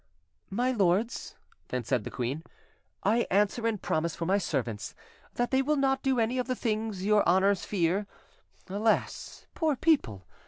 "My 0.49 0.71
lords," 0.71 1.35
then 1.67 1.83
said 1.83 2.03
the 2.05 2.09
queen, 2.09 2.41
"I 3.03 3.27
answer 3.29 3.67
and 3.67 3.79
promise 3.79 4.15
for 4.15 4.25
my 4.25 4.39
servants, 4.39 4.95
that 5.35 5.51
they 5.51 5.61
will 5.61 5.75
not 5.75 6.01
do 6.01 6.19
any 6.19 6.39
of 6.39 6.47
the 6.47 6.55
things 6.55 7.05
your 7.05 7.23
honours 7.27 7.65
fear. 7.65 8.07
Alas! 8.67 9.45
poor 9.53 9.75
people! 9.75 10.25